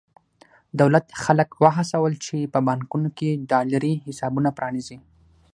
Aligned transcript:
دولت 0.79 1.05
خلک 1.23 1.49
وهڅول 1.63 2.13
چې 2.25 2.37
په 2.53 2.59
بانکونو 2.67 3.09
کې 3.17 3.39
ډالري 3.49 3.93
حسابونه 4.05 4.49
پرانېزي. 4.57 4.97